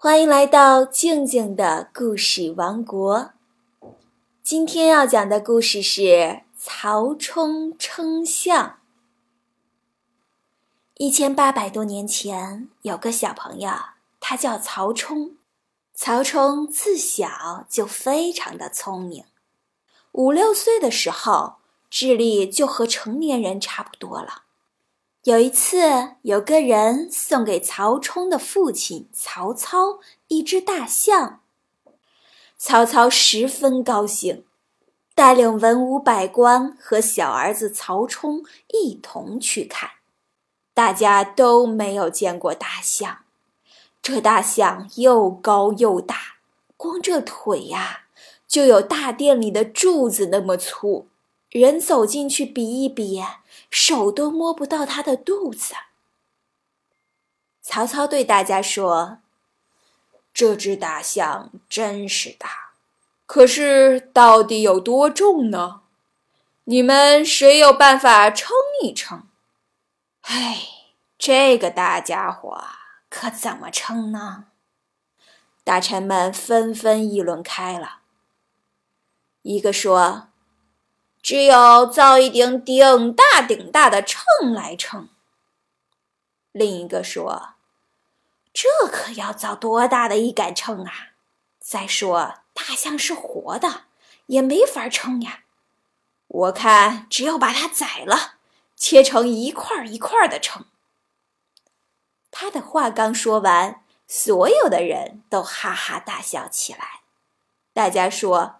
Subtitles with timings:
[0.00, 3.32] 欢迎来到静静的故事王国。
[4.44, 8.78] 今天要讲的故事是曹冲称象。
[10.98, 13.72] 一千八百多年前，有个小朋友，
[14.20, 15.34] 他叫曹冲。
[15.92, 19.24] 曹冲自小就非常的聪明，
[20.12, 21.56] 五六岁的时候，
[21.90, 24.44] 智力就和成年人差不多了。
[25.24, 25.78] 有一次，
[26.22, 29.98] 有个人送给曹冲的父亲曹操
[30.28, 31.40] 一只大象。
[32.56, 34.44] 曹操十分高兴，
[35.16, 39.90] 带领文武百官和小儿子曹冲一同去看。
[40.72, 43.18] 大家都没有见过大象，
[44.00, 46.36] 这大象又高又大，
[46.76, 48.02] 光这腿呀，
[48.46, 51.08] 就有大殿里的柱子那么粗。
[51.50, 53.24] 人走进去比一比，
[53.70, 55.74] 手都摸不到他的肚子。
[57.62, 59.20] 曹操对大家说
[60.34, 62.72] ：“这只大象真是大，
[63.24, 65.80] 可是到底有多重呢？
[66.64, 68.50] 你们谁有办法称
[68.82, 69.26] 一称？”
[70.22, 70.68] 哎，
[71.16, 72.62] 这个大家伙
[73.08, 74.48] 可怎么称呢？
[75.64, 78.00] 大臣们纷纷议论开了。
[79.40, 80.27] 一个说。
[81.28, 85.10] 只有造一顶顶大顶大的秤来称。
[86.52, 87.50] 另一个说
[88.54, 91.10] ：“这可要造多大的一杆秤啊！
[91.60, 93.82] 再说大象是活的，
[94.28, 95.40] 也没法称呀。
[96.28, 98.36] 我看只有把它宰了，
[98.74, 100.64] 切成一块一块的称。”
[102.32, 107.02] 他的话刚说完，所有的人都哈哈大笑起来。
[107.74, 108.57] 大家说。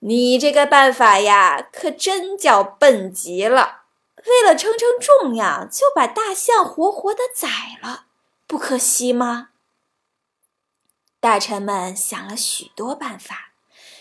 [0.00, 3.84] 你这个办法呀，可真叫笨极了！
[4.26, 7.48] 为了称称重量，就把大象活活的宰
[7.82, 8.06] 了，
[8.46, 9.50] 不可惜吗？
[11.18, 13.52] 大臣们想了许多办法，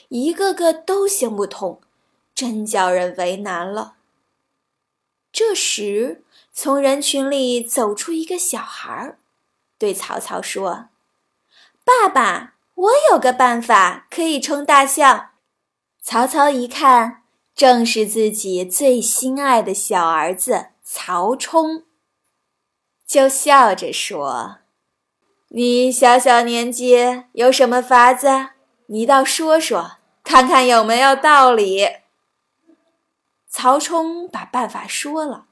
[0.09, 1.81] 一个个都行不通，
[2.35, 3.95] 真叫人为难了。
[5.31, 9.19] 这时，从人群里走出一个小孩儿，
[9.77, 10.89] 对曹操说
[11.83, 15.31] ：“爸爸，我有个办法可以称大象。”
[16.07, 17.23] 曹操一看，
[17.55, 21.83] 正是自己最心爱的小儿子曹冲，
[23.07, 24.57] 就笑着说
[25.49, 28.49] ：“你小小年纪有什么法子？
[28.85, 29.93] 你倒说说，
[30.23, 31.87] 看看有没有道理。”
[33.49, 35.45] 曹冲把办法说了，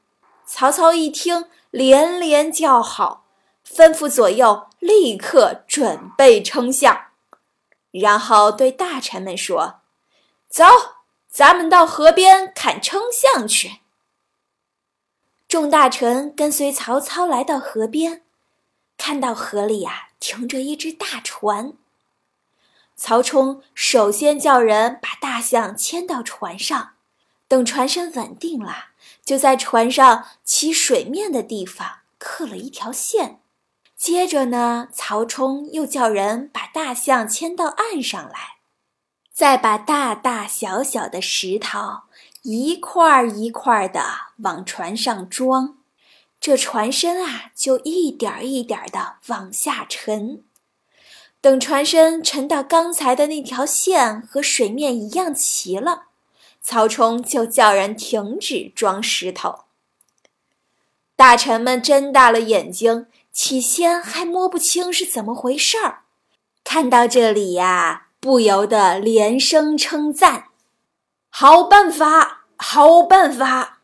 [0.46, 3.26] 曹操一听，连连叫好，
[3.68, 7.06] 吩咐左右立刻准备称象，
[7.90, 9.80] 然后对大臣们说。
[10.54, 10.66] 走，
[11.28, 13.80] 咱们到河边看称象去。
[15.48, 18.22] 众大臣跟随曹操来到河边，
[18.96, 21.74] 看到河里呀停着一只大船。
[22.96, 26.92] 曹冲首先叫人把大象牵到船上，
[27.48, 28.90] 等船身稳定了，
[29.26, 33.40] 就在船上起水面的地方刻了一条线。
[33.96, 38.53] 接着呢，曹冲又叫人把大象牵到岸上来。
[39.34, 41.80] 再把大大小小的石头
[42.44, 44.04] 一块儿一块儿的
[44.38, 45.80] 往船上装，
[46.40, 50.44] 这船身啊就一点一点的往下沉。
[51.42, 56.04] 等船身沉到刚才的那条线和水面一样齐了，
[56.62, 59.62] 曹冲就叫人停止装石头。
[61.16, 66.04] 大臣们睁大了眼睛，起先还摸不清是怎么回事儿，
[66.64, 68.10] 看到这里呀。
[68.24, 70.46] 不由得连声称赞
[71.30, 73.82] ：“好办法，好办法！”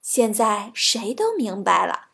[0.00, 2.10] 现在谁都明白了，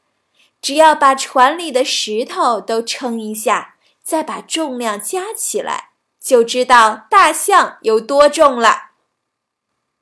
[0.63, 8.93] 只要把船里的石头都称一下，再把重量加起来，就知道大象有多重了。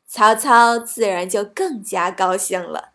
[0.06, 2.90] 曹操自然就更加高兴了，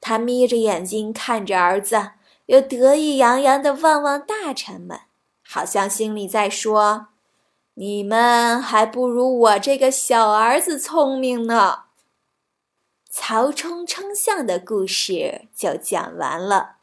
[0.00, 2.12] 他眯着眼睛看着儿子，
[2.46, 5.00] 又得意洋洋地望望大臣们，
[5.44, 7.08] 好像心里在说。
[7.74, 11.84] 你们还不如我这个小儿子聪明呢。
[13.08, 16.76] 曹冲称象的故事就讲完了。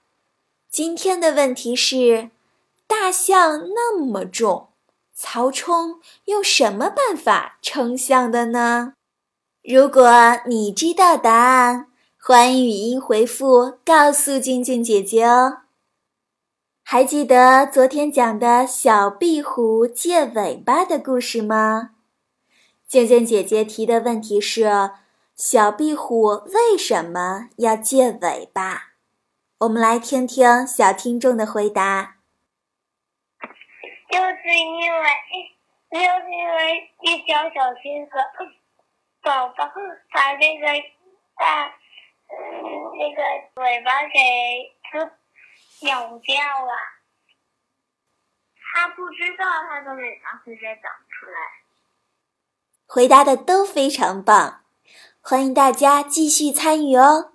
[0.70, 2.32] 今天的问题是：
[2.86, 4.70] 大象那么重，
[5.14, 8.94] 曹冲用什么办法称象的呢？
[9.64, 10.10] 如果
[10.46, 11.88] 你知道答案，
[12.20, 15.60] 欢迎语音回复告诉静静姐姐哦。
[16.90, 21.90] 还记得昨天讲的小壁虎借尾巴的故事吗？
[22.88, 24.92] 静静姐姐提的问题是：
[25.36, 28.94] 小壁虎为什么要借尾巴？
[29.60, 32.20] 我们来听听小听众的回答。
[34.10, 35.10] 就是因为，
[35.92, 38.12] 就是因为一条小金蛇
[39.22, 39.70] 宝宝
[40.14, 40.68] 把那个
[41.38, 41.70] 大
[42.98, 45.12] 那个尾巴给吃
[45.82, 46.36] 咬掉
[46.66, 46.74] 了，
[48.56, 51.38] 他不知道他的尾巴会再长出来。
[52.86, 54.64] 回答的都非常棒，
[55.22, 57.34] 欢迎大家继续参与哦。